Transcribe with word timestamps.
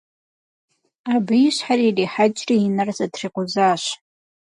Абы 1.13 1.35
и 1.47 1.49
щхьэр 1.55 1.79
ирихьэкӀри 1.87 2.55
и 2.65 2.69
нэр 2.75 2.89
зэтрикъузащ. 2.97 3.83